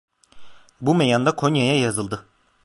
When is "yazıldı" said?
1.79-2.25